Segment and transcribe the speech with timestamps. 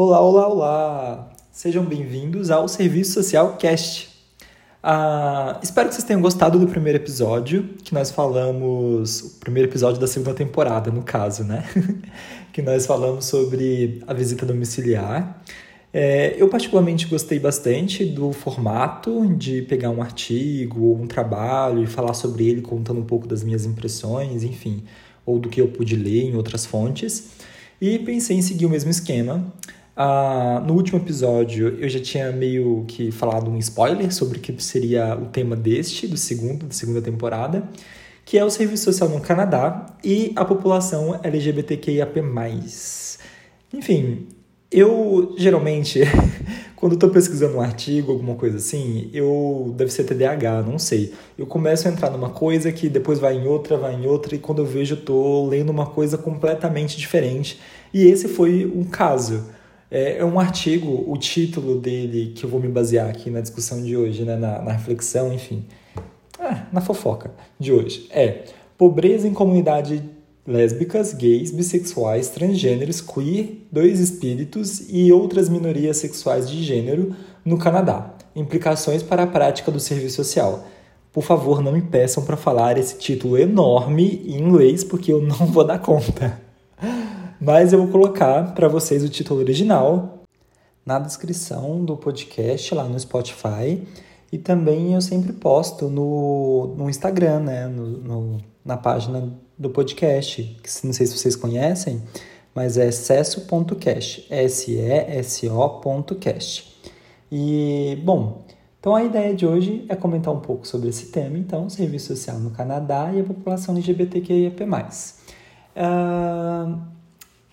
[0.00, 1.30] Olá, olá, olá!
[1.50, 4.08] Sejam bem-vindos ao Serviço Social Cast.
[4.80, 9.22] Ah, espero que vocês tenham gostado do primeiro episódio, que nós falamos.
[9.22, 11.64] O primeiro episódio da segunda temporada, no caso, né?
[12.54, 15.42] que nós falamos sobre a visita domiciliar.
[15.92, 21.88] É, eu, particularmente, gostei bastante do formato de pegar um artigo ou um trabalho e
[21.88, 24.84] falar sobre ele, contando um pouco das minhas impressões, enfim,
[25.26, 27.30] ou do que eu pude ler em outras fontes.
[27.80, 29.52] E pensei em seguir o mesmo esquema.
[30.00, 34.54] Ah, no último episódio eu já tinha meio que falado um spoiler sobre o que
[34.62, 37.68] seria o tema deste, do segundo, da segunda temporada,
[38.24, 42.22] que é o serviço social no Canadá e a população LGBTQIAP+.
[43.74, 44.28] Enfim,
[44.70, 46.02] eu geralmente,
[46.76, 51.12] quando estou pesquisando um artigo, alguma coisa assim, eu deve ser TDAH, não sei.
[51.36, 54.38] Eu começo a entrar numa coisa que depois vai em outra, vai em outra, e
[54.38, 57.58] quando eu vejo, eu lendo uma coisa completamente diferente.
[57.92, 59.57] E esse foi um caso.
[59.90, 63.82] É, é, um artigo, o título dele, que eu vou me basear aqui na discussão
[63.82, 65.64] de hoje, né, na, na reflexão, enfim,
[66.38, 68.44] ah, na fofoca de hoje, é
[68.78, 70.00] Pobreza em comunidade
[70.46, 77.12] lésbicas, gays, bissexuais, transgêneros, queer, dois espíritos e outras minorias sexuais de gênero
[77.44, 78.14] no Canadá.
[78.36, 80.64] Implicações para a prática do serviço social.
[81.12, 85.34] Por favor, não me peçam para falar esse título enorme em inglês, porque eu não
[85.46, 86.40] vou dar conta
[87.40, 90.24] mas eu vou colocar para vocês o título original
[90.84, 93.82] na descrição do podcast lá no Spotify
[94.32, 100.42] e também eu sempre posto no, no Instagram, né, no, no na página do podcast,
[100.62, 102.02] que não sei se vocês conhecem,
[102.54, 105.48] mas é cesso.cast, S-E-S-O.cast.
[107.32, 108.44] E, bom,
[108.78, 112.38] então a ideia de hoje é comentar um pouco sobre esse tema, então, serviço social
[112.38, 114.64] no Canadá e a população LGBTQIAP+.
[114.64, 116.78] Uh,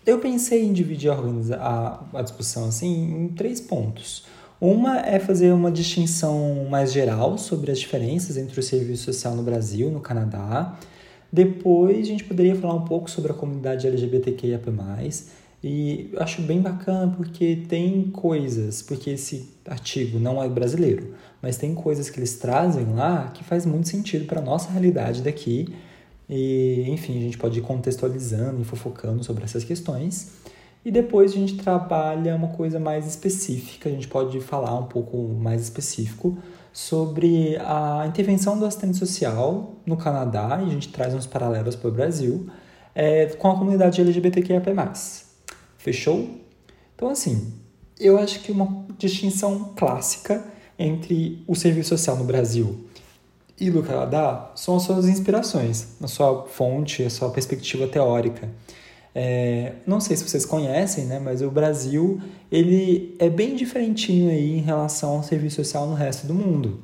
[0.05, 1.15] eu pensei em dividir a,
[1.59, 4.25] a, a discussão assim em três pontos.
[4.59, 9.43] Uma é fazer uma distinção mais geral sobre as diferenças entre o serviço social no
[9.43, 10.77] Brasil, no Canadá.
[11.31, 14.71] Depois a gente poderia falar um pouco sobre a comunidade LGBTQIAP+.
[15.63, 21.73] E acho bem bacana porque tem coisas, porque esse artigo não é brasileiro, mas tem
[21.73, 25.73] coisas que eles trazem lá que faz muito sentido para a nossa realidade daqui
[26.29, 30.31] e, enfim, a gente pode ir contextualizando e fofocando sobre essas questões.
[30.83, 35.17] E depois a gente trabalha uma coisa mais específica, a gente pode falar um pouco
[35.17, 36.37] mais específico
[36.71, 41.89] sobre a intervenção do assistente social no Canadá, e a gente traz uns paralelos para
[41.89, 42.47] o Brasil,
[42.93, 44.61] é, com a comunidade LGBTQIA+.
[45.77, 46.29] Fechou?
[46.95, 47.53] Então, assim,
[47.99, 50.43] eu acho que uma distinção clássica
[50.77, 52.85] entre o serviço social no Brasil
[53.59, 58.49] e Canadá são as suas inspirações, a sua fonte, a sua perspectiva teórica.
[59.13, 62.19] É, não sei se vocês conhecem, né, mas o Brasil
[62.51, 66.79] ele é bem diferentinho aí em relação ao serviço social no resto do mundo.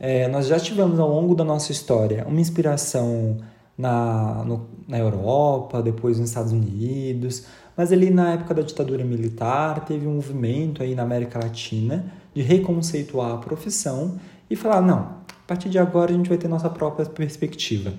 [0.00, 3.36] É, nós já tivemos ao longo da nossa história uma inspiração
[3.78, 7.44] na, no, na Europa, depois nos Estados Unidos,
[7.76, 12.42] mas ali na época da ditadura militar teve um movimento aí na América Latina de
[12.42, 14.18] reconceituar a profissão
[14.50, 15.19] e falar, não,
[15.50, 17.92] partir de agora a gente vai ter nossa própria perspectiva.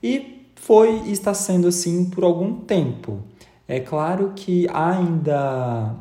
[0.00, 3.18] E foi e está sendo assim por algum tempo.
[3.66, 5.92] É claro que há ainda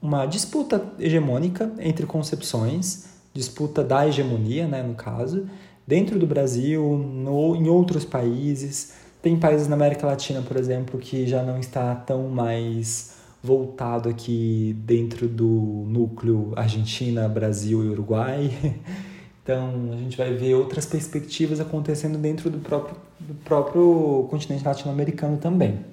[0.00, 5.48] uma disputa hegemônica entre concepções, disputa da hegemonia, né, no caso,
[5.84, 8.92] dentro do Brasil, no, em outros países.
[9.20, 14.76] Tem países na América Latina, por exemplo, que já não está tão mais voltado aqui
[14.84, 18.52] dentro do núcleo Argentina, Brasil e Uruguai.
[19.48, 25.38] Então, a gente vai ver outras perspectivas acontecendo dentro do próprio, do próprio continente latino-americano
[25.38, 25.86] também.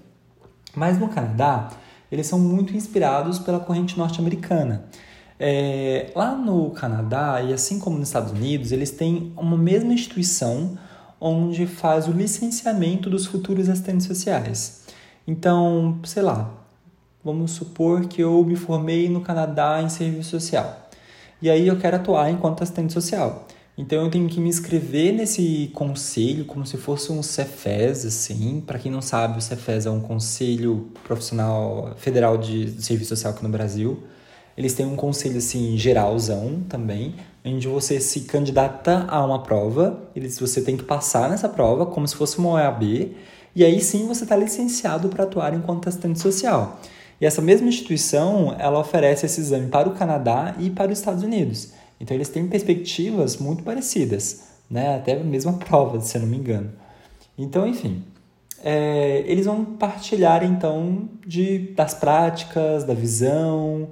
[0.76, 1.70] Mas no Canadá,
[2.12, 4.84] eles são muito inspirados pela corrente norte-americana.
[5.40, 10.78] É, lá no Canadá, e assim como nos Estados Unidos, eles têm uma mesma instituição
[11.18, 14.82] onde faz o licenciamento dos futuros assistentes sociais.
[15.26, 16.52] Então, sei lá,
[17.24, 20.85] vamos supor que eu me formei no Canadá em serviço social
[21.46, 23.46] e aí eu quero atuar enquanto assistente social.
[23.78, 28.64] Então eu tenho que me inscrever nesse conselho como se fosse um Cefes, assim.
[28.66, 33.44] Para quem não sabe, o Cefes é um conselho profissional federal de serviço social aqui
[33.44, 34.02] no Brasil.
[34.58, 37.14] Eles têm um conselho assim geralzão também,
[37.46, 42.08] onde você se candidata a uma prova, eles você tem que passar nessa prova como
[42.08, 43.12] se fosse uma OAB,
[43.56, 46.80] e aí sim você está licenciado para atuar enquanto assistente social.
[47.20, 51.24] E essa mesma instituição, ela oferece esse exame para o Canadá e para os Estados
[51.24, 51.72] Unidos.
[52.00, 54.96] Então eles têm perspectivas muito parecidas, né?
[54.96, 56.72] Até a mesma prova, se eu não me engano.
[57.38, 58.04] Então, enfim,
[58.64, 63.90] é, eles vão partilhar então de, das práticas, da visão,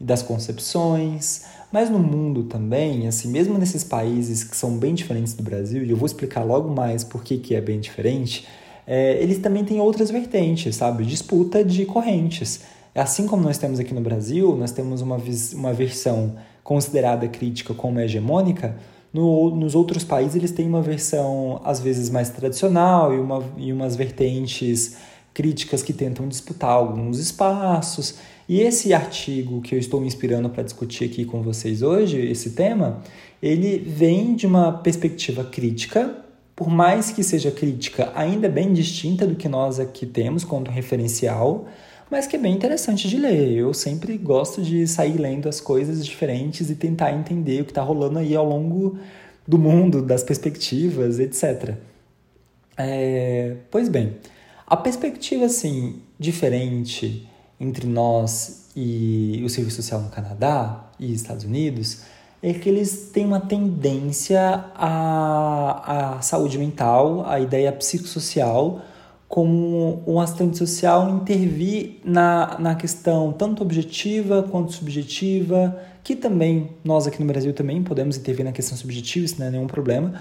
[0.00, 5.42] das concepções, mas no mundo também, assim, mesmo nesses países que são bem diferentes do
[5.42, 8.46] Brasil, e eu vou explicar logo mais por que, que é bem diferente,
[8.86, 11.04] é, eles também têm outras vertentes, sabe?
[11.04, 12.60] Disputa de correntes.
[12.94, 15.18] Assim como nós temos aqui no Brasil, nós temos uma,
[15.54, 18.76] uma versão considerada crítica como hegemônica,
[19.14, 23.72] no, nos outros países eles têm uma versão às vezes mais tradicional e, uma, e
[23.72, 24.96] umas vertentes
[25.32, 28.16] críticas que tentam disputar alguns espaços.
[28.48, 32.50] E esse artigo que eu estou me inspirando para discutir aqui com vocês hoje, esse
[32.50, 33.02] tema,
[33.40, 36.23] ele vem de uma perspectiva crítica,
[36.56, 41.66] por mais que seja crítica ainda bem distinta do que nós aqui temos quanto referencial,
[42.10, 43.52] mas que é bem interessante de ler.
[43.52, 47.82] Eu sempre gosto de sair lendo as coisas diferentes e tentar entender o que está
[47.82, 48.98] rolando aí ao longo
[49.46, 51.74] do mundo, das perspectivas, etc.
[52.76, 54.16] É, pois bem,
[54.66, 57.28] a perspectiva assim diferente
[57.58, 62.02] entre nós e o serviço social no Canadá e Estados Unidos
[62.46, 68.82] é que eles têm uma tendência à, à saúde mental, à ideia psicossocial,
[69.26, 75.74] como um assistente social intervir na, na questão tanto objetiva quanto subjetiva,
[76.04, 79.50] que também nós aqui no Brasil também podemos intervir na questão subjetiva, isso não é
[79.50, 80.12] nenhum problema,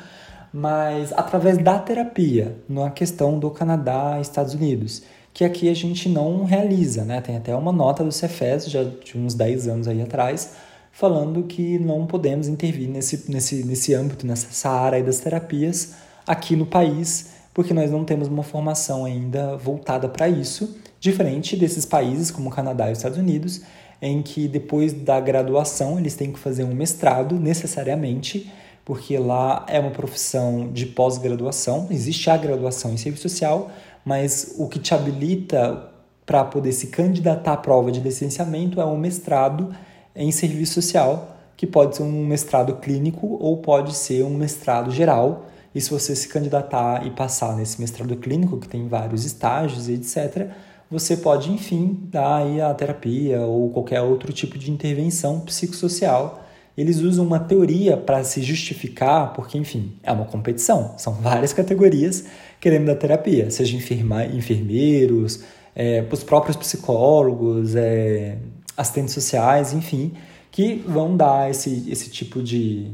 [0.54, 5.04] mas através da terapia, na questão do Canadá e Estados Unidos
[5.34, 7.20] que aqui a gente não realiza, né?
[7.20, 10.54] Tem até uma nota do Cefes, já de uns 10 anos aí atrás,
[10.94, 15.95] falando que não podemos intervir nesse, nesse, nesse âmbito, nessa área das terapias
[16.25, 21.84] aqui no país, porque nós não temos uma formação ainda voltada para isso, diferente desses
[21.84, 23.63] países como o Canadá e os Estados Unidos,
[24.00, 28.51] em que depois da graduação eles têm que fazer um mestrado necessariamente,
[28.86, 33.72] porque lá é uma profissão de pós-graduação, existe a graduação em serviço social,
[34.06, 35.89] mas o que te habilita
[36.24, 39.74] para poder se candidatar à prova de licenciamento é um mestrado
[40.15, 45.45] em serviço social, que pode ser um mestrado clínico ou pode ser um mestrado geral.
[45.74, 49.94] E se você se candidatar e passar nesse mestrado clínico, que tem vários estágios e
[49.94, 50.50] etc.,
[50.89, 56.44] você pode, enfim, dar aí a terapia ou qualquer outro tipo de intervenção psicossocial.
[56.77, 62.25] Eles usam uma teoria para se justificar, porque, enfim, é uma competição, são várias categorias
[62.60, 65.44] querendo dar terapia, seja enferma, enfermeiros,
[65.75, 68.38] é, os próprios psicólogos, é,
[68.78, 70.14] assistentes sociais, enfim,
[70.52, 72.92] que vão dar esse, esse tipo de.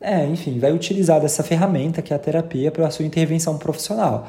[0.00, 4.28] É, enfim, vai utilizar dessa ferramenta que é a terapia para a sua intervenção profissional.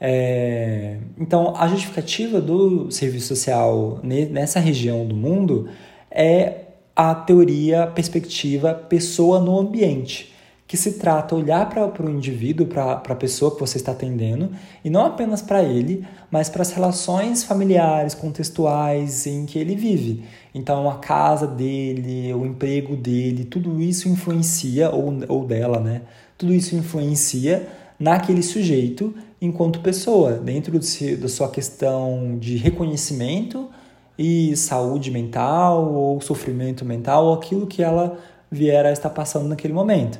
[0.00, 5.68] É, então, a justificativa do serviço social nessa região do mundo
[6.10, 10.32] é a teoria, perspectiva, pessoa no ambiente
[10.68, 14.50] que se trata olhar para o indivíduo, para a pessoa que você está atendendo,
[14.84, 20.24] e não apenas para ele, mas para as relações familiares, contextuais em que ele vive.
[20.54, 26.02] Então, a casa dele, o emprego dele, tudo isso influencia, ou, ou dela, né?
[26.36, 27.66] Tudo isso influencia
[27.98, 33.70] naquele sujeito enquanto pessoa, dentro de, da sua questão de reconhecimento
[34.18, 38.18] e saúde mental, ou sofrimento mental, ou aquilo que ela
[38.50, 40.18] vier a estar passando naquele momento.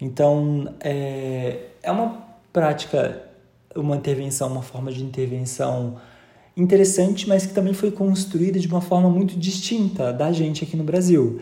[0.00, 3.22] Então, é, é uma prática,
[3.74, 5.96] uma intervenção, uma forma de intervenção
[6.56, 10.84] interessante, mas que também foi construída de uma forma muito distinta da gente aqui no
[10.84, 11.40] Brasil.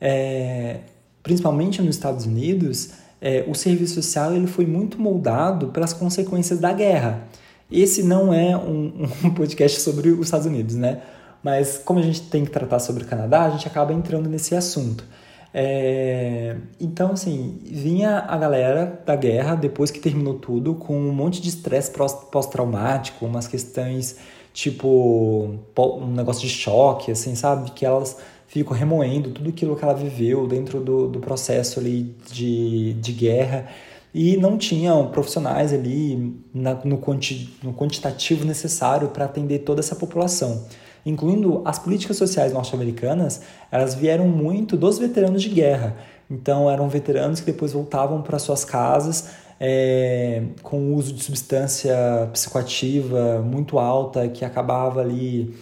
[0.00, 0.80] É,
[1.22, 2.90] principalmente nos Estados Unidos,
[3.20, 7.24] é, o serviço social ele foi muito moldado pelas consequências da guerra.
[7.70, 11.02] Esse não é um, um podcast sobre os Estados Unidos, né?
[11.42, 14.56] Mas como a gente tem que tratar sobre o Canadá, a gente acaba entrando nesse
[14.56, 15.04] assunto.
[15.52, 21.40] É, então, assim, vinha a galera da guerra, depois que terminou tudo, com um monte
[21.40, 21.90] de estresse
[22.30, 24.16] pós-traumático, umas questões
[24.52, 27.70] tipo um negócio de choque, assim, sabe?
[27.70, 32.94] Que elas ficam remoendo tudo aquilo que ela viveu dentro do, do processo ali de,
[32.94, 33.68] de guerra
[34.12, 39.94] e não tinham profissionais ali na, no, quanti, no quantitativo necessário para atender toda essa
[39.94, 40.66] população
[41.08, 45.96] incluindo as políticas sociais norte-americanas, elas vieram muito dos veteranos de guerra.
[46.30, 51.96] Então, eram veteranos que depois voltavam para suas casas é, com o uso de substância
[52.32, 55.56] psicoativa muito alta, que acabava ali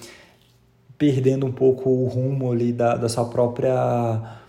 [0.99, 4.41] perdendo um pouco o rumo ali da, da sua própria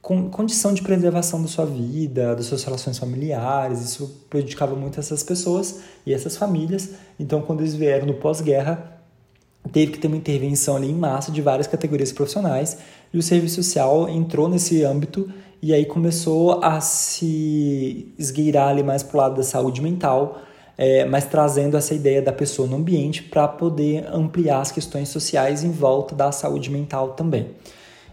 [0.00, 3.82] condição de preservação da sua vida, das suas relações familiares.
[3.82, 6.90] Isso prejudicava muito essas pessoas e essas famílias.
[7.18, 8.95] Então, quando eles vieram no pós-guerra,
[9.68, 12.78] teve que ter uma intervenção ali em massa de várias categorias profissionais
[13.12, 15.28] e o serviço social entrou nesse âmbito
[15.62, 20.40] e aí começou a se esgueirar ali mais para o lado da saúde mental,
[20.76, 25.64] é, mas trazendo essa ideia da pessoa no ambiente para poder ampliar as questões sociais
[25.64, 27.50] em volta da saúde mental também.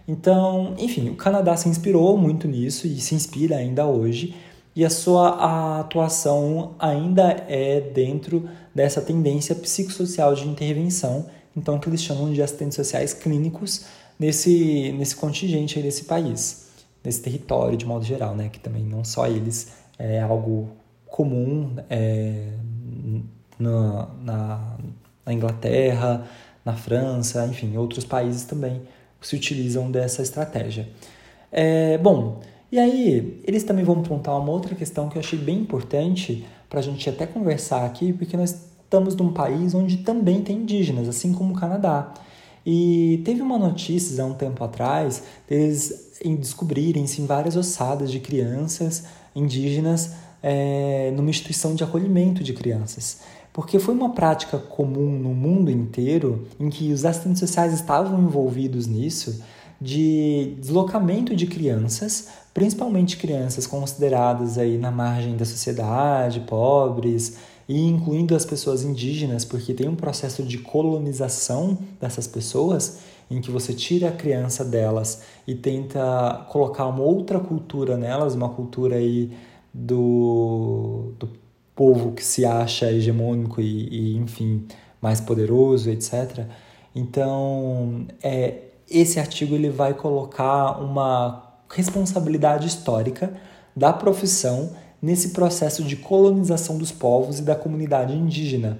[0.08, 4.36] Então, enfim, o Canadá se inspirou muito nisso e se inspira ainda hoje,
[4.76, 12.02] e a sua atuação ainda é dentro dessa tendência psicossocial de intervenção, então que eles
[12.02, 13.86] chamam de assistentes sociais clínicos
[14.20, 16.70] nesse, nesse contingente aí desse país,
[17.04, 18.50] nesse território de modo geral, né?
[18.50, 20.70] Que também não só eles é algo
[21.06, 22.50] comum é,
[23.60, 24.78] na, na,
[25.26, 26.28] na Inglaterra,
[26.66, 28.82] na França, enfim, outros países também
[29.22, 30.90] se utilizam dessa estratégia.
[31.52, 32.42] É, bom,
[32.72, 36.80] e aí eles também vão apontar uma outra questão que eu achei bem importante para
[36.80, 41.34] a gente até conversar aqui, porque nós estamos num país onde também tem indígenas, assim
[41.34, 42.14] como o Canadá.
[42.64, 49.04] E teve uma notícia há um tempo atrás deles descobrirem-se em várias ossadas de crianças
[49.36, 53.22] indígenas é, numa instituição de acolhimento de crianças.
[53.52, 58.86] Porque foi uma prática comum no mundo inteiro em que os assistentes sociais estavam envolvidos
[58.86, 59.44] nisso
[59.82, 67.36] de deslocamento de crianças, principalmente crianças consideradas aí na margem da sociedade, pobres,
[67.68, 73.50] e incluindo as pessoas indígenas, porque tem um processo de colonização dessas pessoas em que
[73.50, 79.32] você tira a criança delas e tenta colocar uma outra cultura nelas, uma cultura aí
[79.74, 81.30] do, do
[81.76, 84.68] povo que se acha hegemônico e, e enfim,
[85.02, 86.46] mais poderoso, etc.
[86.94, 93.34] Então, é, esse artigo ele vai colocar uma responsabilidade histórica
[93.76, 94.72] da profissão
[95.04, 98.80] nesse processo de colonização dos povos e da comunidade indígena.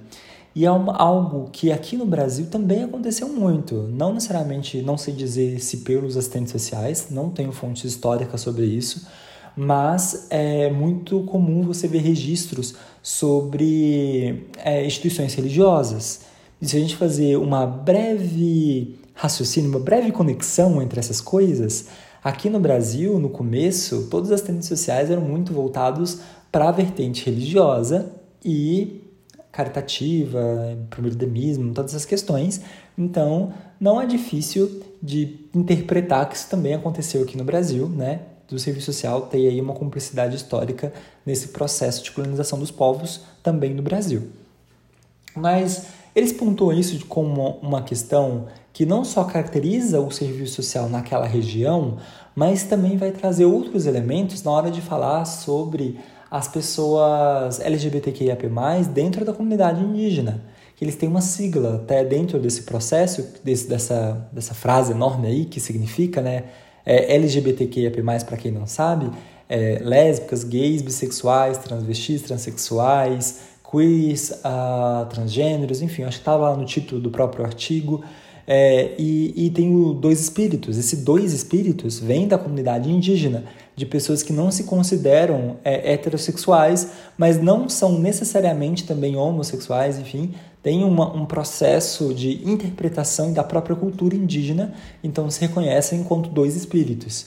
[0.56, 3.88] E é algo que aqui no Brasil também aconteceu muito.
[3.92, 9.06] Não necessariamente, não sei dizer se pelos assistentes sociais, não tenho fontes históricas sobre isso,
[9.54, 16.20] mas é muito comum você ver registros sobre é, instituições religiosas.
[16.62, 21.88] E se a gente fazer uma breve raciocínio, uma breve conexão entre essas coisas,
[22.24, 27.26] aqui no Brasil, no começo, todos os assistentes sociais eram muito voltados para a vertente
[27.26, 28.10] religiosa
[28.42, 29.02] e
[29.52, 32.62] caritativa, para o endemismo, todas essas questões.
[32.96, 38.20] Então, não é difícil de interpretar que isso também aconteceu aqui no Brasil, né?
[38.48, 40.92] Do serviço social ter aí uma cumplicidade histórica
[41.24, 44.22] nesse processo de colonização dos povos também no Brasil.
[45.36, 51.26] Mas eles pontuam isso como uma questão que não só caracteriza o serviço social naquela
[51.26, 51.96] região,
[52.34, 58.48] mas também vai trazer outros elementos na hora de falar sobre as pessoas LGBTQIAP+,
[58.92, 60.42] dentro da comunidade indígena.
[60.74, 65.44] Que eles têm uma sigla até dentro desse processo, desse, dessa, dessa frase enorme aí,
[65.44, 66.42] que significa, né,
[66.84, 69.08] é LGBTQIAP+, para quem não sabe,
[69.48, 73.38] é, lésbicas, gays, bissexuais, transvestis, transexuais,
[73.70, 78.02] queers, uh, transgêneros, enfim, acho que estava lá no título do próprio artigo.
[78.46, 80.76] É, e, e tem o dois espíritos.
[80.76, 83.44] Esses dois espíritos vêm da comunidade indígena,
[83.76, 90.34] de pessoas que não se consideram é, heterossexuais, mas não são necessariamente também homossexuais, enfim,
[90.62, 94.72] tem uma, um processo de interpretação da própria cultura indígena,
[95.02, 97.26] então se reconhecem enquanto dois espíritos.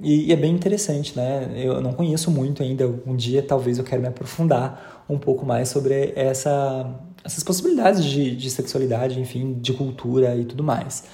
[0.00, 1.50] E, e, é bem interessante, né?
[1.56, 2.86] Eu não conheço muito ainda.
[3.06, 6.94] Um dia talvez eu quero me aprofundar um pouco mais sobre essa,
[7.24, 11.04] essas possibilidades de, de sexualidade, enfim, de cultura e tudo mais.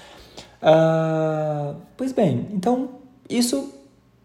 [0.60, 2.90] Uh, pois bem, então
[3.28, 3.72] isso,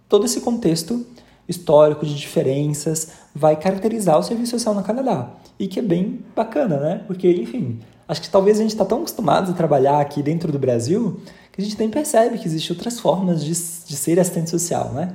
[0.09, 1.05] todo esse contexto
[1.47, 5.29] histórico de diferenças vai caracterizar o serviço social no Canadá.
[5.59, 7.03] E que é bem bacana, né?
[7.05, 10.59] Porque, enfim, acho que talvez a gente está tão acostumado a trabalhar aqui dentro do
[10.59, 14.91] Brasil que a gente nem percebe que existem outras formas de, de ser assistente social,
[14.91, 15.13] né?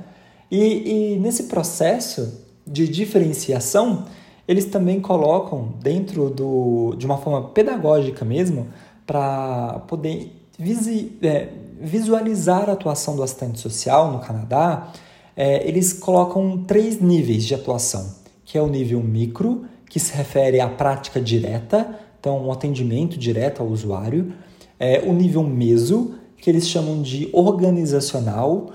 [0.49, 4.05] E, e nesse processo de diferenciação,
[4.51, 8.67] eles também colocam dentro do, de uma forma pedagógica mesmo,
[9.05, 11.47] para poder visi, é,
[11.79, 14.91] visualizar a atuação do assistente social no Canadá,
[15.37, 20.59] é, eles colocam três níveis de atuação, que é o nível micro, que se refere
[20.59, 24.33] à prática direta, então um atendimento direto ao usuário,
[24.77, 28.71] é, o nível meso, que eles chamam de organizacional.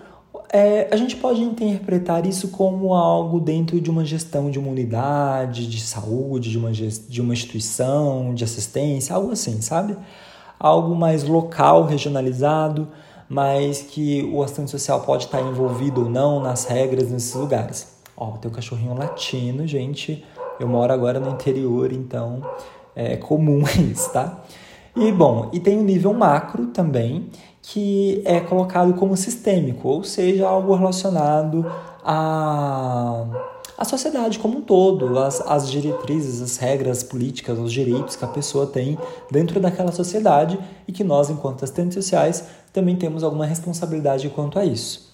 [0.52, 5.66] É, a gente pode interpretar isso como algo dentro de uma gestão de uma unidade
[5.66, 9.96] de saúde, de uma, de uma instituição de assistência, algo assim, sabe?
[10.58, 12.88] Algo mais local, regionalizado,
[13.28, 17.96] mas que o assistente social pode estar envolvido ou não nas regras nesses lugares.
[18.16, 20.24] Ó, tem um cachorrinho latino, gente.
[20.58, 22.40] Eu moro agora no interior, então
[22.94, 23.62] é comum
[23.92, 24.42] isso, tá?
[24.94, 27.28] E bom, e tem o nível macro também,
[27.68, 31.66] que é colocado como sistêmico, ou seja, algo relacionado
[32.04, 33.26] a,
[33.76, 38.28] a sociedade como um todo, as, as diretrizes, as regras políticas, os direitos que a
[38.28, 38.96] pessoa tem
[39.32, 40.56] dentro daquela sociedade
[40.86, 45.12] e que nós, enquanto assistentes sociais, também temos alguma responsabilidade quanto a isso.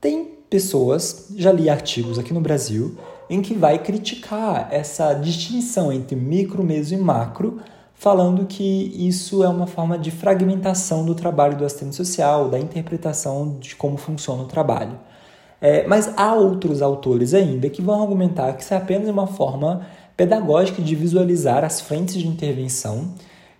[0.00, 2.96] Tem pessoas, já li artigos aqui no Brasil,
[3.28, 7.60] em que vai criticar essa distinção entre micro, meso e macro,
[7.94, 13.56] falando que isso é uma forma de fragmentação do trabalho do assistente social, da interpretação
[13.58, 14.98] de como funciona o trabalho.
[15.60, 19.86] É, mas há outros autores ainda que vão argumentar que isso é apenas uma forma
[20.16, 23.14] pedagógica de visualizar as frentes de intervenção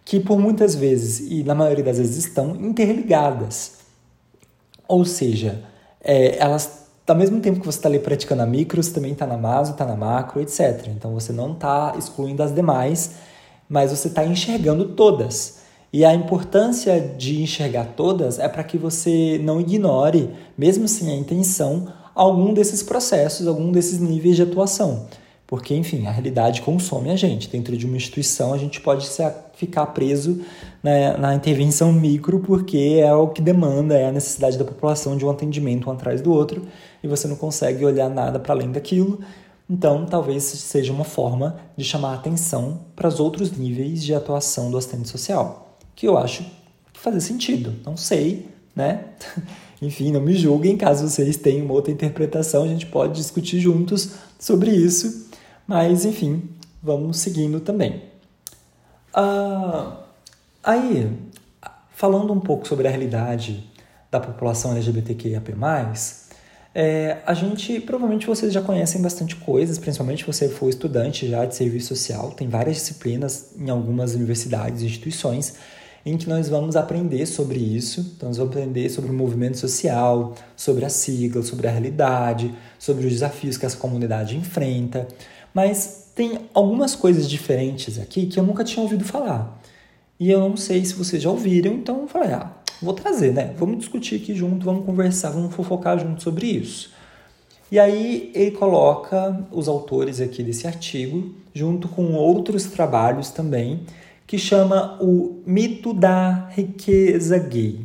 [0.05, 3.79] que por muitas vezes, e na maioria das vezes, estão interligadas.
[4.87, 5.65] Ou seja,
[6.01, 9.27] é, elas, ao mesmo tempo que você está ali praticando a micro, você também está
[9.27, 10.89] na maso, está na macro, etc.
[10.89, 13.15] Então você não está excluindo as demais,
[13.75, 15.65] mas você está enxergando todas.
[15.93, 21.17] E a importância de enxergar todas é para que você não ignore, mesmo sem a
[21.17, 25.09] intenção, algum desses processos, algum desses níveis de atuação.
[25.45, 27.49] Porque, enfim, a realidade consome a gente.
[27.49, 29.09] Dentro de uma instituição, a gente pode
[29.57, 30.41] ficar preso
[30.81, 35.27] na, na intervenção micro, porque é o que demanda, é a necessidade da população de
[35.27, 36.63] um atendimento um atrás do outro,
[37.03, 39.19] e você não consegue olhar nada para além daquilo.
[39.69, 44.77] Então, talvez seja uma forma de chamar atenção para os outros níveis de atuação do
[44.77, 46.45] assistente social que eu acho
[46.93, 47.75] que fazia sentido.
[47.85, 49.05] Não sei, né?
[49.81, 54.71] Enfim, não me julguem caso vocês tenham outra interpretação, a gente pode discutir juntos sobre
[54.71, 55.31] isso.
[55.67, 56.43] Mas, enfim,
[56.83, 58.03] vamos seguindo também.
[59.13, 59.99] Ah,
[60.63, 61.11] aí,
[61.91, 63.69] falando um pouco sobre a realidade
[64.11, 65.55] da população LGBTQIAP+,
[66.75, 71.45] é, a gente, provavelmente vocês já conhecem bastante coisas, principalmente se você for estudante já
[71.45, 75.55] de serviço social, tem várias disciplinas em algumas universidades e instituições
[76.05, 78.15] em que nós vamos aprender sobre isso.
[78.17, 83.07] Então, nós vamos aprender sobre o movimento social, sobre a sigla, sobre a realidade, sobre
[83.07, 85.09] os desafios que essa comunidade enfrenta.
[85.55, 89.63] Mas tem algumas coisas diferentes aqui que eu nunca tinha ouvido falar.
[90.19, 92.53] E eu não sei se vocês já ouviram, então eu falei, ah,
[92.85, 93.55] vou trazer, né?
[93.59, 96.93] Vamos discutir aqui junto, vamos conversar, vamos fofocar junto sobre isso.
[97.71, 103.81] E aí ele coloca os autores aqui desse artigo, junto com outros trabalhos também,
[104.27, 107.81] que chama o mito da riqueza gay.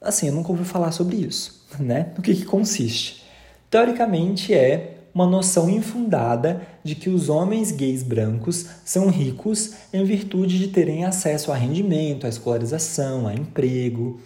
[0.00, 2.12] Assim, eu nunca ouvi falar sobre isso, né?
[2.16, 3.24] No que, que consiste?
[3.70, 10.58] Teoricamente é uma noção infundada de que os homens gays brancos são ricos em virtude
[10.58, 14.20] de terem acesso a rendimento, a escolarização, a emprego,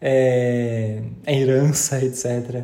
[0.00, 2.62] é, a herança, etc.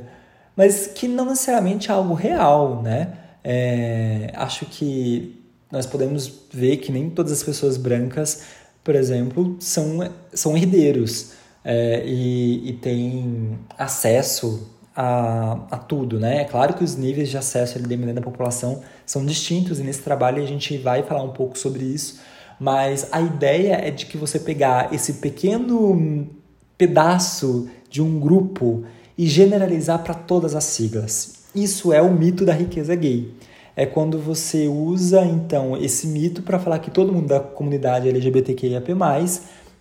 [0.54, 3.14] Mas que não necessariamente é algo real, né?
[3.42, 8.44] É, acho que nós podemos ver que nem todas as pessoas brancas,
[8.84, 11.32] por exemplo, são, são herdeiros
[11.64, 16.42] é, e, e têm acesso a, a tudo, né?
[16.42, 20.02] É claro que os níveis de acesso ali, dependendo da população são distintos e nesse
[20.02, 22.20] trabalho a gente vai falar um pouco sobre isso,
[22.60, 26.28] mas a ideia é de que você pegar esse pequeno
[26.76, 28.84] pedaço de um grupo
[29.16, 31.42] e generalizar para todas as siglas.
[31.54, 33.32] Isso é o mito da riqueza gay
[33.74, 38.92] é quando você usa então esse mito para falar que todo mundo da comunidade LGBTQIAP+,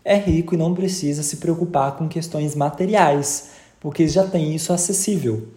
[0.03, 5.49] é rico e não precisa se preocupar com questões materiais, porque já tem isso acessível.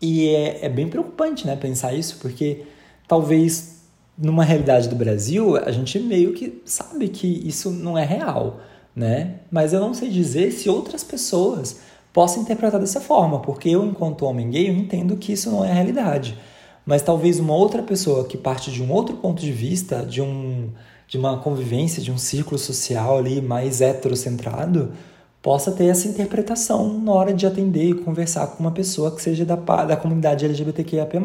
[0.00, 2.62] E é, é bem preocupante né, pensar isso, porque
[3.06, 3.82] talvez
[4.16, 8.60] numa realidade do Brasil a gente meio que sabe que isso não é real,
[8.96, 9.40] né?
[9.50, 11.80] Mas eu não sei dizer se outras pessoas
[12.12, 15.70] possam interpretar dessa forma, porque eu, enquanto homem gay, eu entendo que isso não é
[15.70, 16.38] realidade
[16.86, 20.70] mas talvez uma outra pessoa que parte de um outro ponto de vista, de, um,
[21.08, 24.92] de uma convivência, de um círculo social ali mais heterocentrado,
[25.44, 29.44] possa ter essa interpretação na hora de atender e conversar com uma pessoa que seja
[29.44, 31.18] da, da comunidade LGBTQIAP+.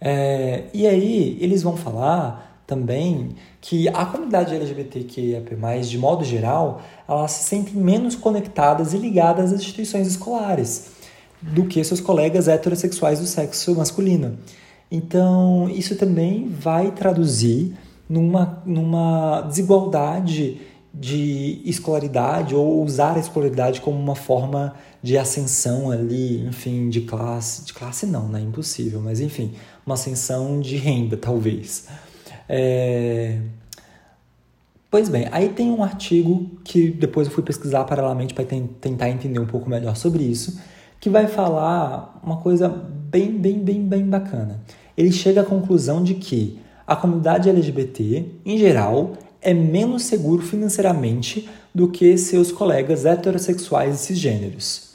[0.00, 3.30] É, e aí eles vão falar também
[3.60, 9.58] que a comunidade LGBTQIAP+, de modo geral, elas se sentem menos conectadas e ligadas às
[9.58, 10.92] instituições escolares
[11.42, 14.38] do que seus colegas heterossexuais do sexo masculino.
[14.88, 17.76] Então, isso também vai traduzir
[18.08, 26.44] numa, numa desigualdade de escolaridade ou usar a escolaridade como uma forma de ascensão ali,
[26.46, 29.52] enfim, de classe, de classe não, né, impossível, mas enfim,
[29.86, 31.86] uma ascensão de renda, talvez.
[32.48, 33.38] É...
[34.90, 39.38] Pois bem, aí tem um artigo que depois eu fui pesquisar paralelamente para tentar entender
[39.38, 40.60] um pouco melhor sobre isso,
[40.98, 44.60] que vai falar uma coisa bem, bem, bem, bem bacana.
[44.96, 51.48] Ele chega à conclusão de que a comunidade LGBT, em geral, é menos seguro financeiramente
[51.74, 54.90] do que seus colegas heterossexuais e cisgêneros.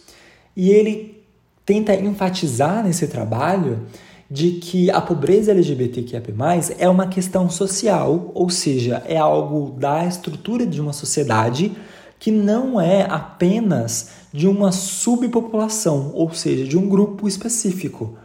[0.56, 1.24] E ele
[1.66, 3.82] tenta enfatizar nesse trabalho
[4.30, 6.22] de que a pobreza LGBTQIA+,
[6.80, 11.72] é uma questão social, ou seja, é algo da estrutura de uma sociedade
[12.20, 18.18] que não é apenas de uma subpopulação, ou seja, de um grupo específico.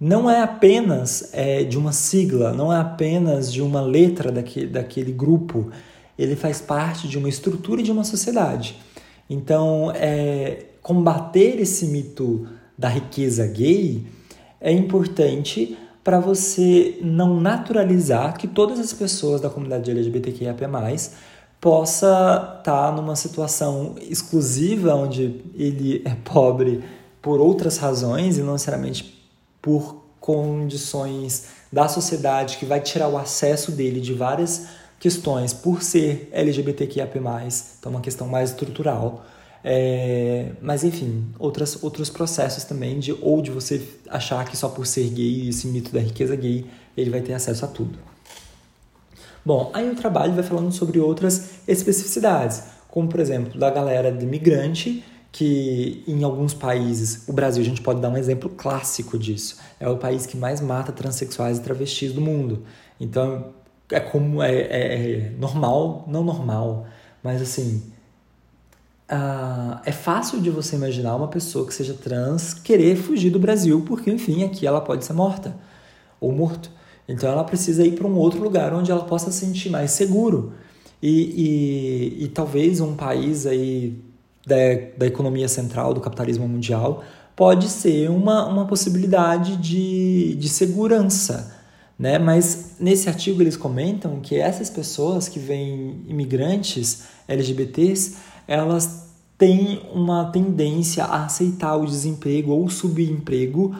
[0.00, 5.10] Não é apenas é, de uma sigla, não é apenas de uma letra daquele, daquele
[5.10, 5.70] grupo.
[6.16, 8.78] Ele faz parte de uma estrutura de uma sociedade.
[9.28, 14.06] Então, é, combater esse mito da riqueza gay
[14.60, 20.54] é importante para você não naturalizar que todas as pessoas da comunidade LGBTQIA+
[21.60, 22.06] possa
[22.58, 26.82] estar tá numa situação exclusiva onde ele é pobre
[27.20, 29.17] por outras razões e não necessariamente
[29.60, 34.68] por condições da sociedade que vai tirar o acesso dele de várias
[34.98, 37.08] questões por ser LGBTQIA+,
[37.78, 39.24] então uma questão mais estrutural.
[39.62, 44.86] É, mas enfim, outras, outros processos também de ou de você achar que só por
[44.86, 46.64] ser gay, esse mito da riqueza gay,
[46.96, 47.98] ele vai ter acesso a tudo.
[49.44, 54.24] Bom, aí o trabalho vai falando sobre outras especificidades, como por exemplo, da galera de
[54.24, 59.58] imigrante, que em alguns países, o Brasil, a gente pode dar um exemplo clássico disso,
[59.78, 62.64] é o país que mais mata transexuais e travestis do mundo.
[62.98, 63.52] Então,
[63.90, 66.86] é como é, é, é normal, não normal,
[67.22, 67.82] mas assim,
[69.10, 73.82] uh, é fácil de você imaginar uma pessoa que seja trans querer fugir do Brasil,
[73.86, 75.56] porque enfim, aqui ela pode ser morta
[76.20, 76.70] ou morto.
[77.08, 80.52] Então ela precisa ir para um outro lugar onde ela possa se sentir mais seguro.
[81.02, 83.96] E, e, e talvez um país aí
[84.48, 84.56] da,
[84.96, 87.04] da economia central do capitalismo mundial
[87.36, 91.54] pode ser uma, uma possibilidade de, de segurança.
[91.96, 92.18] Né?
[92.18, 100.30] Mas nesse artigo eles comentam que essas pessoas que vêm imigrantes LGBTs, elas têm uma
[100.32, 103.74] tendência a aceitar o desemprego ou o subemprego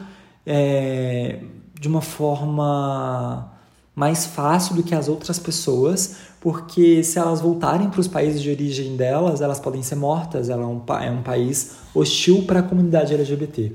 [0.45, 1.39] é,
[1.79, 3.51] de uma forma
[3.93, 8.49] mais fácil do que as outras pessoas, porque se elas voltarem para os países de
[8.49, 12.63] origem delas, elas podem ser mortas, ela é um, é um país hostil para a
[12.63, 13.71] comunidade LGBT.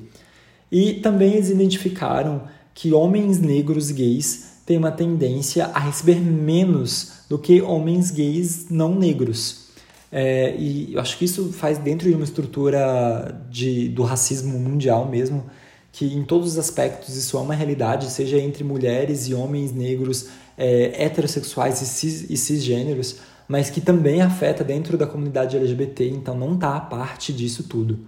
[0.72, 2.42] E também eles identificaram
[2.74, 8.94] que homens negros gays têm uma tendência a receber menos do que homens gays não
[8.94, 9.64] negros.
[10.10, 15.06] É, e eu acho que isso faz dentro de uma estrutura de, do racismo mundial
[15.08, 15.44] mesmo,
[15.92, 20.28] que em todos os aspectos isso é uma realidade, seja entre mulheres e homens negros
[20.56, 23.16] é, heterossexuais e, cis, e cisgêneros,
[23.48, 27.98] mas que também afeta dentro da comunidade LGBT, então não está a parte disso tudo.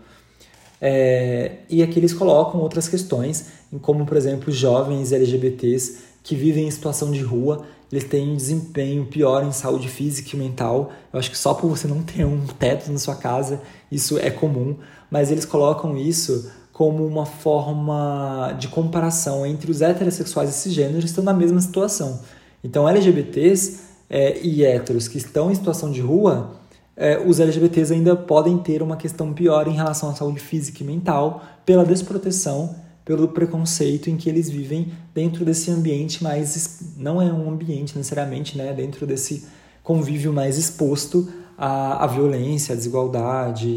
[0.81, 3.47] É, e aqui eles colocam outras questões,
[3.81, 9.07] como por exemplo jovens LGBTs que vivem em situação de rua, eles têm um desempenho
[9.07, 10.93] pior em saúde física e mental.
[11.13, 14.31] Eu acho que só por você não ter um teto na sua casa, isso é
[14.31, 14.77] comum,
[15.11, 21.25] mas eles colocam isso como uma forma de comparação entre os heterossexuais e cisgêneros estão
[21.25, 22.21] na mesma situação.
[22.67, 23.79] Então, LGBTs
[24.11, 26.57] é, e héteros que estão em situação de rua,
[26.97, 30.87] é, os LGBTs ainda podem ter uma questão pior em relação à saúde física e
[30.87, 32.75] mental pela desproteção,
[33.05, 38.59] pelo preconceito em que eles vivem dentro desse ambiente mais não é um ambiente necessariamente,
[38.59, 39.47] né, dentro desse
[39.85, 43.69] convívio mais exposto à, à violência, à desigualdade,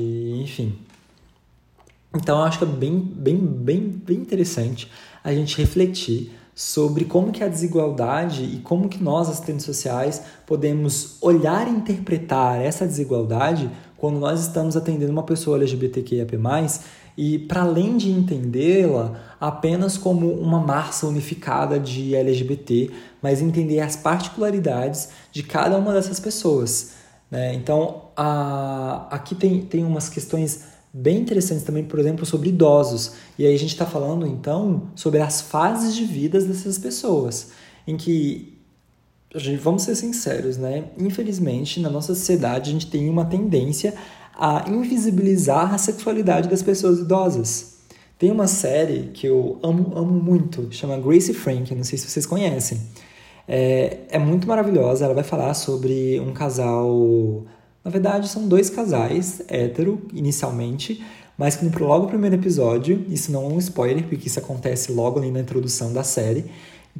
[0.42, 0.80] enfim.
[2.16, 4.90] Então eu acho que é bem, bem, bem, bem interessante
[5.24, 11.16] a gente refletir sobre como que a desigualdade e como que nós, assistentes sociais, podemos
[11.22, 16.38] olhar e interpretar essa desigualdade quando nós estamos atendendo uma pessoa LGBTQIAP+,
[17.18, 22.92] e para além de entendê-la apenas como uma massa unificada de LGBT,
[23.22, 26.92] mas entender as particularidades de cada uma dessas pessoas.
[27.32, 27.54] Né?
[27.54, 33.14] Então, a, aqui tem, tem umas questões bem interessantes também, por exemplo, sobre idosos.
[33.38, 37.52] E aí a gente está falando então sobre as fases de vida dessas pessoas,
[37.88, 38.58] em que
[39.62, 40.86] vamos ser sinceros, né?
[40.98, 43.94] Infelizmente, na nossa sociedade, a gente tem uma tendência
[44.34, 47.78] a invisibilizar a sexualidade das pessoas idosas.
[48.18, 52.26] Tem uma série que eu amo, amo muito, chama Grace Frank, não sei se vocês
[52.26, 52.80] conhecem.
[53.48, 57.46] É, é muito maravilhosa, ela vai falar sobre um casal
[57.84, 61.04] na verdade, são dois casais hétero, inicialmente,
[61.38, 65.20] mas que no logo primeiro episódio, isso não é um spoiler, porque isso acontece logo
[65.20, 66.46] ali na introdução da série,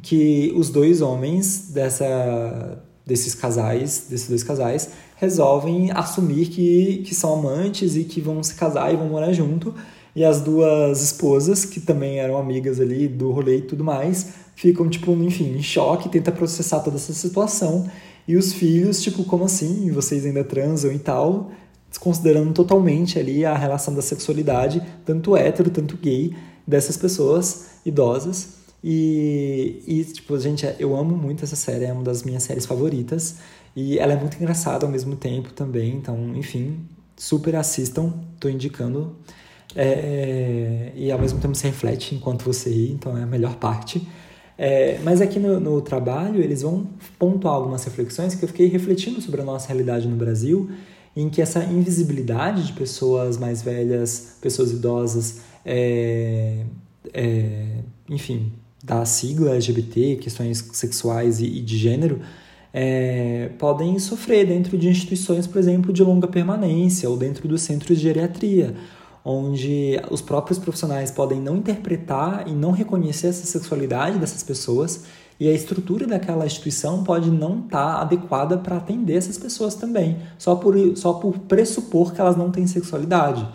[0.00, 7.34] que os dois homens dessa, desses casais, desses dois casais, resolvem assumir que, que são
[7.34, 9.74] amantes e que vão se casar e vão morar junto.
[10.16, 14.88] E as duas esposas, que também eram amigas ali do rolê e tudo mais, ficam,
[14.88, 17.86] tipo, enfim, em choque, tenta processar toda essa situação
[18.30, 19.90] e os filhos, tipo, como assim?
[19.90, 21.50] Vocês ainda transam e tal?
[21.90, 26.34] desconsiderando totalmente ali a relação da sexualidade, tanto hétero, tanto gay,
[26.66, 28.60] dessas pessoas idosas.
[28.82, 33.38] E, e, tipo, gente, eu amo muito essa série, é uma das minhas séries favoritas.
[33.74, 36.78] E ela é muito engraçada ao mesmo tempo também, então, enfim,
[37.16, 39.16] super assistam, tô indicando.
[39.74, 44.06] É, e ao mesmo tempo se reflete enquanto você ri, então é a melhor parte.
[44.62, 46.86] É, mas aqui no, no, trabalho eles vão
[47.18, 50.70] pontuar algumas reflexões que eu fiquei refletindo sobre a nossa realidade no Brasil,
[51.16, 56.66] em que essa invisibilidade de pessoas mais velhas, pessoas idosas, é,
[57.14, 58.52] é, enfim,
[58.84, 62.20] da sigla LGBT, questões sexuais e, e de gênero,
[62.70, 67.96] é, podem sofrer dentro de instituições, por exemplo, de longa permanência ou dentro dos centros
[67.96, 68.74] de geriatria,
[69.24, 75.04] onde os próprios profissionais podem não interpretar e não reconhecer essa sexualidade dessas pessoas
[75.40, 80.18] e a estrutura daquela instituição pode não estar tá adequada para atender essas pessoas também,
[80.36, 83.48] só por, só por pressupor que elas não têm sexualidade.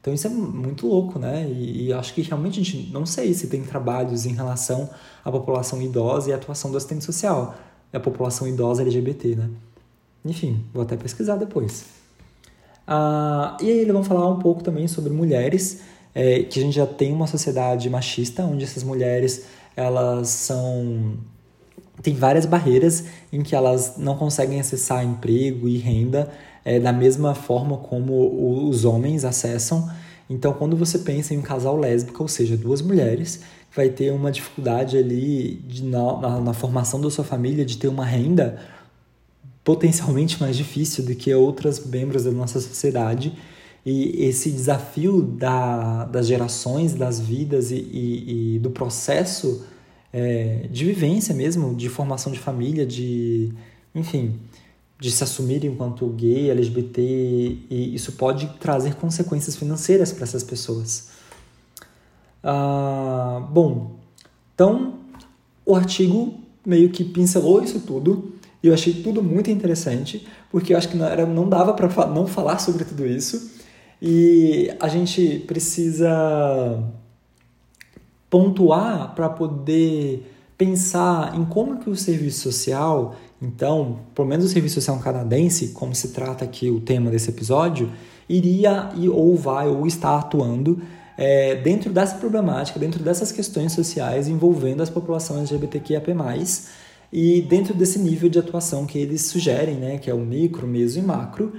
[0.00, 1.46] Então isso é muito louco, né?
[1.48, 4.88] E, e, acho que realmente a gente não sei se tem trabalhos em relação
[5.24, 7.54] à população idosa e à atuação do assistente social,
[7.92, 9.50] a população idosa LGBT, né?
[10.24, 11.99] Enfim, vou até pesquisar depois.
[12.92, 15.80] Ah, e aí eles vão falar um pouco também sobre mulheres,
[16.12, 19.44] é, que a gente já tem uma sociedade machista, onde essas mulheres
[19.76, 21.16] elas são
[22.02, 26.32] tem várias barreiras em que elas não conseguem acessar emprego e renda
[26.64, 29.88] é, da mesma forma como os homens acessam.
[30.28, 33.40] Então, quando você pensa em um casal lésbico, ou seja, duas mulheres,
[33.74, 37.88] vai ter uma dificuldade ali de, na, na, na formação da sua família de ter
[37.88, 38.58] uma renda
[39.64, 43.32] potencialmente mais difícil do que outras membros da nossa sociedade.
[43.84, 49.64] E esse desafio da, das gerações, das vidas e, e, e do processo
[50.12, 53.52] é, de vivência mesmo, de formação de família, de,
[53.94, 54.38] enfim,
[54.98, 57.00] de se assumir enquanto gay, LGBT,
[57.70, 61.10] e isso pode trazer consequências financeiras para essas pessoas.
[62.42, 63.96] Ah, bom,
[64.54, 64.94] então
[65.64, 70.78] o artigo meio que pincelou isso tudo e eu achei tudo muito interessante, porque eu
[70.78, 73.50] acho que não, era, não dava para não falar sobre tudo isso.
[74.02, 76.82] E a gente precisa
[78.28, 84.74] pontuar para poder pensar em como que o serviço social, então, pelo menos o serviço
[84.74, 87.90] social canadense, como se trata aqui o tema desse episódio,
[88.28, 90.80] iria ou vai ou está atuando
[91.16, 96.14] é, dentro dessa problemática, dentro dessas questões sociais envolvendo as populações LGBTQIAP+,
[97.12, 100.98] e dentro desse nível de atuação que eles sugerem, né, que é o micro, meso
[100.98, 101.52] e macro.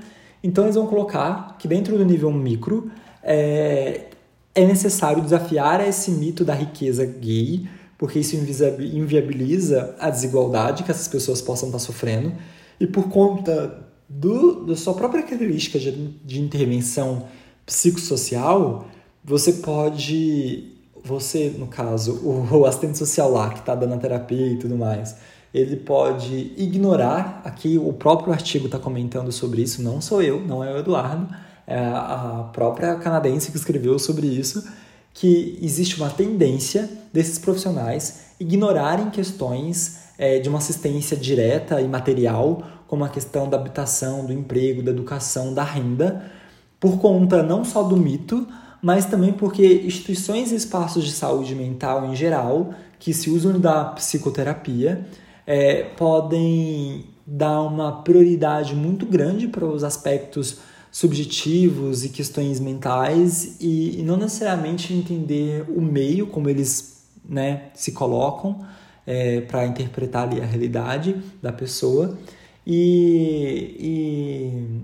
[0.43, 2.89] Então eles vão colocar que dentro do nível micro
[3.21, 4.07] é,
[4.55, 11.07] é necessário desafiar esse mito da riqueza gay, porque isso inviabiliza a desigualdade que essas
[11.07, 12.33] pessoas possam estar sofrendo,
[12.79, 15.91] e por conta do, da sua própria característica de,
[16.25, 17.27] de intervenção
[17.65, 18.87] psicossocial,
[19.23, 24.47] você pode, você, no caso, o, o assistente social lá, que está dando a terapia
[24.47, 25.15] e tudo mais,
[25.53, 30.63] ele pode ignorar, aqui o próprio artigo está comentando sobre isso, não sou eu, não
[30.63, 31.27] é o Eduardo,
[31.67, 34.65] é a própria canadense que escreveu sobre isso,
[35.13, 42.63] que existe uma tendência desses profissionais ignorarem questões é, de uma assistência direta e material,
[42.87, 46.31] como a questão da habitação, do emprego, da educação, da renda,
[46.79, 48.47] por conta não só do mito,
[48.81, 53.85] mas também porque instituições e espaços de saúde mental em geral, que se usam da
[53.85, 55.05] psicoterapia,
[55.45, 60.59] é, podem dar uma prioridade muito grande para os aspectos
[60.91, 67.93] subjetivos e questões mentais e, e não necessariamente entender o meio como eles né, se
[67.93, 68.65] colocam
[69.07, 72.17] é, para interpretar ali a realidade da pessoa.
[72.67, 74.81] E, e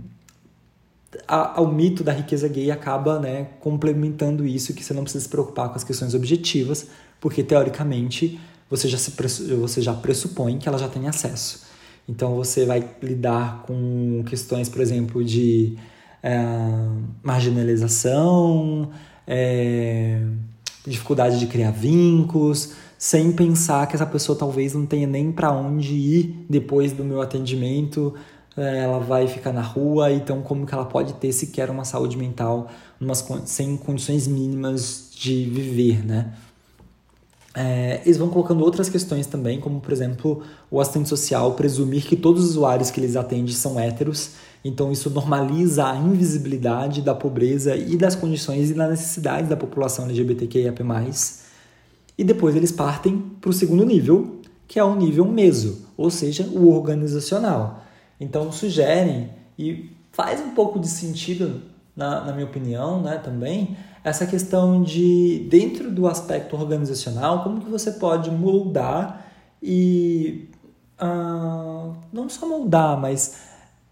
[1.28, 5.30] a, o mito da riqueza gay acaba né, complementando isso que você não precisa se
[5.30, 6.88] preocupar com as questões objetivas
[7.20, 8.40] porque teoricamente
[8.70, 9.12] você já, se,
[9.56, 11.66] você já pressupõe que ela já tem acesso.
[12.08, 15.78] Então você vai lidar com questões, por exemplo, de
[16.24, 16.40] é,
[17.22, 18.90] marginalização,
[19.26, 20.22] é,
[20.86, 25.94] dificuldade de criar vínculos, sem pensar que essa pessoa talvez não tenha nem para onde
[25.94, 28.14] ir depois do meu atendimento,
[28.56, 32.18] é, ela vai ficar na rua, então como que ela pode ter sequer uma saúde
[32.18, 36.34] mental umas, sem condições mínimas de viver, né?
[37.60, 42.16] É, eles vão colocando outras questões também, como por exemplo o assistente social presumir que
[42.16, 47.76] todos os usuários que eles atendem são héteros, então isso normaliza a invisibilidade da pobreza
[47.76, 50.84] e das condições e das necessidades da população LGBTQIAP+.
[52.16, 56.48] E depois eles partem para o segundo nível, que é o nível meso, ou seja,
[56.54, 57.84] o organizacional.
[58.20, 61.60] Então sugerem e faz um pouco de sentido,
[61.96, 63.76] na, na minha opinião, né, também,
[64.08, 69.26] essa questão de, dentro do aspecto organizacional, como que você pode moldar
[69.62, 70.48] e
[71.02, 73.36] uh, não só moldar, mas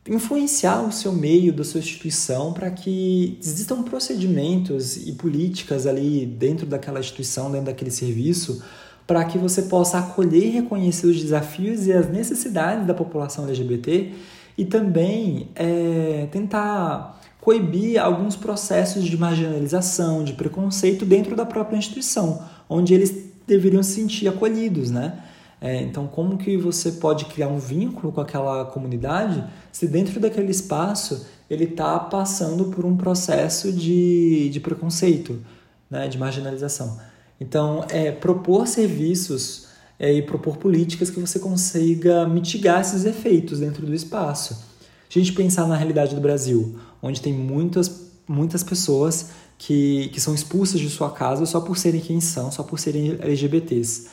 [0.07, 6.65] influenciar o seu meio, da sua instituição, para que existam procedimentos e políticas ali dentro
[6.65, 8.63] daquela instituição, dentro daquele serviço,
[9.05, 14.13] para que você possa acolher e reconhecer os desafios e as necessidades da população LGBT
[14.57, 22.41] e também é, tentar coibir alguns processos de marginalização, de preconceito dentro da própria instituição,
[22.67, 25.23] onde eles deveriam se sentir acolhidos, né?
[25.61, 30.49] É, então, como que você pode criar um vínculo com aquela comunidade se dentro daquele
[30.49, 35.39] espaço ele está passando por um processo de, de preconceito,
[35.87, 36.97] né, de marginalização?
[37.39, 39.67] Então, é propor serviços
[39.99, 44.73] é, e propor políticas que você consiga mitigar esses efeitos dentro do espaço.
[45.09, 50.19] Se a gente pensar na realidade do Brasil, onde tem muitas, muitas pessoas que, que
[50.19, 54.07] são expulsas de sua casa só por serem quem são, só por serem LGBTs.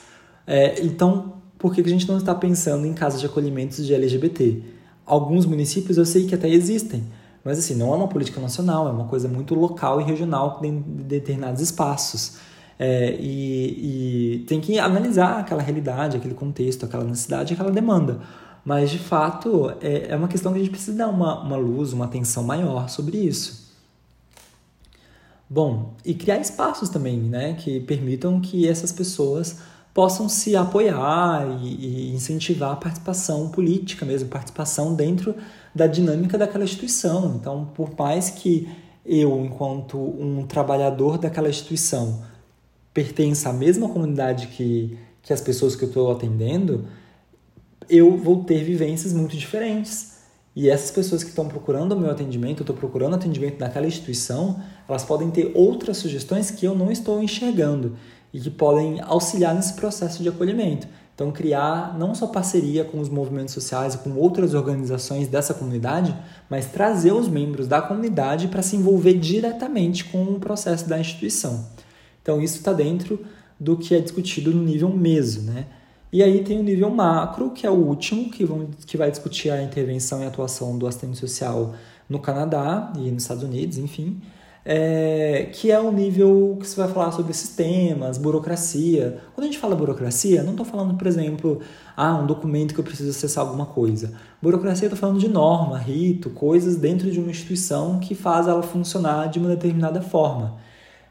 [0.47, 4.63] É, então, por que a gente não está pensando em casas de acolhimento de LGBT?
[5.07, 7.05] Alguns municípios eu sei que até existem,
[7.45, 10.71] mas assim, não é uma política nacional, é uma coisa muito local e regional de
[10.71, 12.37] determinados espaços.
[12.79, 18.21] É, e, e, tem que analisar aquela realidade, aquele contexto, aquela necessidade, aquela demanda.
[18.65, 21.93] Mas, de fato, é, é uma questão que a gente precisa dar uma, uma luz,
[21.93, 23.63] uma atenção maior sobre isso.
[25.51, 29.59] Bom, e criar espaços também, né, que permitam que essas pessoas
[29.93, 35.35] possam se apoiar e, e, incentivar a participação política mesmo, participação dentro
[35.75, 37.35] da dinâmica daquela instituição.
[37.37, 38.69] Então, por mais que
[39.05, 42.23] eu, enquanto um trabalhador daquela instituição,
[42.95, 46.87] pertença à mesma comunidade que, que as pessoas que eu estou atendendo,
[47.89, 50.13] eu vou ter vivências muito diferentes.
[50.55, 54.61] E essas pessoas que estão procurando o meu atendimento, eu estou procurando atendimento naquela instituição,
[54.87, 57.97] elas podem ter outras sugestões que eu não estou enxergando
[58.33, 60.87] e que podem auxiliar nesse processo de acolhimento.
[61.15, 66.17] Então, criar não só parceria com os movimentos sociais e com outras organizações dessa comunidade,
[66.49, 71.67] mas trazer os membros da comunidade para se envolver diretamente com o processo da instituição.
[72.23, 73.25] Então, isso está dentro
[73.61, 75.67] do que é discutido no nível meso, né?
[76.13, 79.51] E aí tem o nível macro, que é o último, que, vão, que vai discutir
[79.51, 81.75] a intervenção e atuação do assistente social
[82.09, 84.21] no Canadá e nos Estados Unidos, enfim
[84.65, 89.19] é, que é o nível que você vai falar sobre sistemas, burocracia.
[89.35, 91.61] Quando a gente fala burocracia, não estou falando, por exemplo,
[91.97, 94.13] ah, um documento que eu preciso acessar alguma coisa.
[94.41, 99.29] Burocracia, estou falando de norma, rito, coisas dentro de uma instituição que faz ela funcionar
[99.29, 100.57] de uma determinada forma,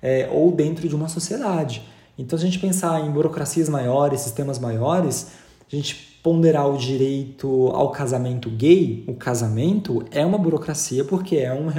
[0.02, 1.84] é, ou dentro de uma sociedade.
[2.22, 5.32] Então, se a gente pensar em burocracias maiores, sistemas maiores,
[5.72, 11.52] a gente ponderar o direito ao casamento gay, o casamento é uma burocracia porque é
[11.52, 11.74] uma,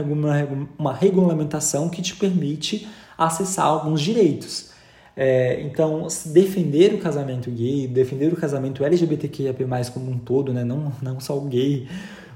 [0.77, 4.73] uma regulamentação que te permite acessar alguns direitos.
[5.17, 9.55] É, então, defender o casamento gay, defender o casamento LGBTQIA+,
[9.95, 10.65] como um todo, né?
[10.65, 11.87] não, não só o gay,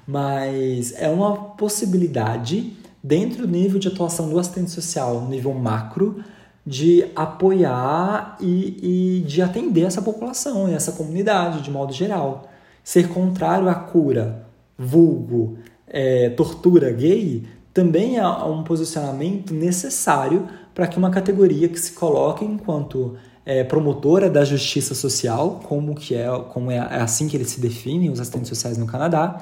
[0.07, 6.23] mas é uma possibilidade dentro do nível de atuação do assistente social, no nível macro,
[6.67, 12.51] de apoiar e, e de atender essa população essa comunidade de modo geral.
[12.83, 20.99] Ser contrário à cura, vulgo, é, tortura gay, também é um posicionamento necessário para que
[20.99, 26.71] uma categoria que se coloque enquanto é, promotora da justiça social, como que é, como
[26.71, 29.41] é, é assim que eles se definem, os assistentes sociais no Canadá,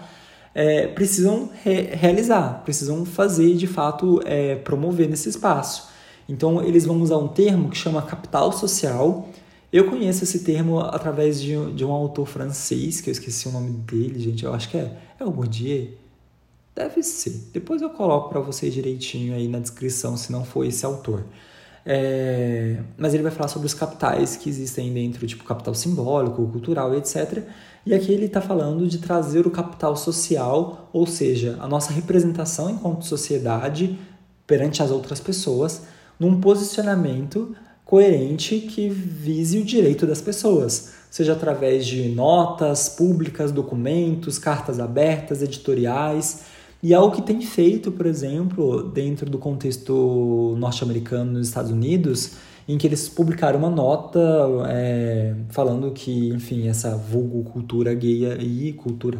[0.55, 5.94] é, precisam re realizar, precisam fazer de fato é, promover nesse espaço.
[6.29, 9.29] Então, eles vão usar um termo que chama capital social.
[9.73, 13.71] Eu conheço esse termo através de, de um autor francês, que eu esqueci o nome
[13.71, 14.45] dele, gente.
[14.45, 15.93] Eu acho que é, é o Bourdieu.
[16.75, 17.51] Deve ser.
[17.53, 21.25] Depois eu coloco para vocês direitinho aí na descrição, se não for esse autor.
[21.87, 26.95] É, mas ele vai falar sobre os capitais que existem dentro, tipo capital simbólico, cultural,
[26.95, 27.43] etc.
[27.85, 32.71] E aqui ele está falando de trazer o capital social, ou seja, a nossa representação
[32.71, 33.99] enquanto sociedade
[34.47, 35.83] perante as outras pessoas,
[36.19, 44.39] num posicionamento coerente que vise o direito das pessoas, seja através de notas públicas, documentos,
[44.39, 46.43] cartas abertas, editoriais.
[46.83, 52.33] E é algo que tem feito, por exemplo, dentro do contexto norte-americano nos Estados Unidos,
[52.67, 54.21] em que eles publicaram uma nota
[54.69, 59.19] é, falando que, enfim, essa vulgo cultura gay e cultura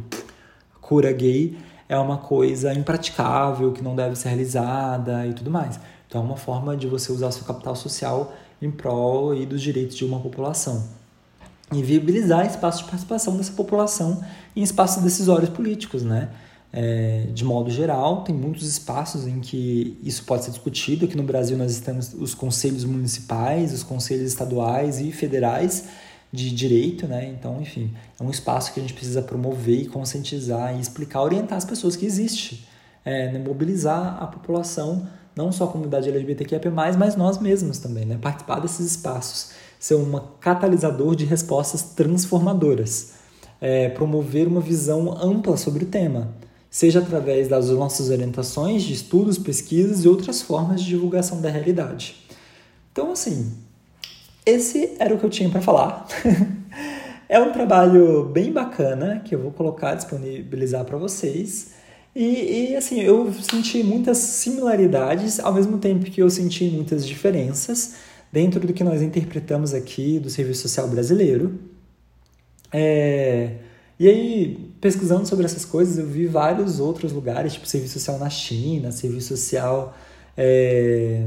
[0.81, 1.57] cura gay
[1.89, 5.79] é uma coisa impraticável, que não deve ser realizada e tudo mais.
[6.15, 9.97] Então, é uma forma de você usar seu capital social em prol e dos direitos
[9.97, 10.85] de uma população.
[11.73, 14.23] E viabilizar espaços de participação dessa população
[14.55, 16.31] em espaços decisórios políticos, né?
[16.75, 18.23] é, de modo geral.
[18.23, 21.05] Tem muitos espaços em que isso pode ser discutido.
[21.05, 25.85] Aqui no Brasil nós temos os conselhos municipais, os conselhos estaduais e federais
[26.33, 27.29] de direito, né?
[27.29, 31.57] Então, enfim, é um espaço que a gente precisa promover e conscientizar e explicar, orientar
[31.57, 32.67] as pessoas que existe,
[33.05, 33.39] é, né?
[33.39, 35.07] mobilizar a população,
[35.37, 36.61] não só a comunidade LGBTQIA+,
[36.97, 38.19] mas nós mesmos também, né?
[38.21, 43.15] Participar desses espaços, ser um catalisador de respostas transformadoras,
[43.61, 46.35] é, promover uma visão ampla sobre o tema,
[46.71, 52.17] seja através das nossas orientações de estudos, pesquisas e outras formas de divulgação da realidade.
[52.93, 53.53] Então, assim,
[54.47, 56.07] esse era o que eu tinha para falar.
[57.29, 61.73] é um trabalho bem bacana que eu vou colocar, disponibilizar para vocês.
[62.15, 67.95] E, e, assim, eu senti muitas similaridades, ao mesmo tempo que eu senti muitas diferenças
[68.33, 71.59] dentro do que nós interpretamos aqui do Serviço Social Brasileiro.
[72.73, 73.57] É,
[73.99, 78.31] e aí, pesquisando sobre essas coisas, eu vi vários outros lugares, tipo Serviço Social na
[78.31, 79.97] China, Serviço Social
[80.37, 81.27] é,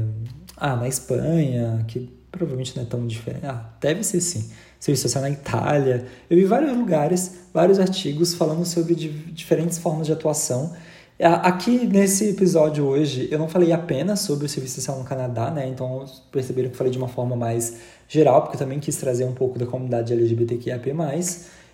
[0.56, 3.46] ah, na Espanha, que provavelmente não é tão diferente.
[3.46, 4.50] Ah, deve ser sim.
[4.80, 6.06] Social na Itália.
[6.30, 10.72] Eu vi vários lugares, vários artigos falando sobre diferentes formas de atuação.
[11.20, 15.66] Aqui nesse episódio hoje, eu não falei apenas sobre o serviço social no Canadá, né?
[15.66, 17.76] Então perceberam que eu falei de uma forma mais
[18.06, 20.94] geral, porque eu também quis trazer um pouco da comunidade LGBTQIAP+,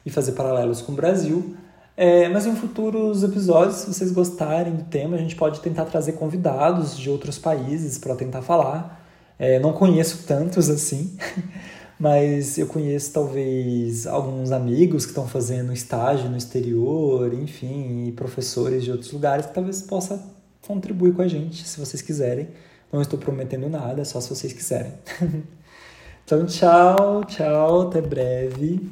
[0.06, 1.54] e fazer paralelos com o Brasil.
[1.96, 6.12] É, mas em futuros episódios, se vocês gostarem do tema, a gente pode tentar trazer
[6.12, 9.04] convidados de outros países para tentar falar.
[9.38, 11.16] É, não conheço tantos assim,
[11.98, 18.82] mas eu conheço talvez alguns amigos que estão fazendo estágio no exterior, enfim, e professores
[18.82, 20.22] de outros lugares que talvez possa
[20.66, 22.48] contribuir com a gente, se vocês quiserem.
[22.92, 24.92] Não estou prometendo nada, só se vocês quiserem.
[26.24, 28.90] então, tchau, tchau, até breve.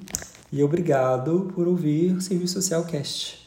[0.52, 3.41] E obrigado por ouvir o Serviço Social Cast.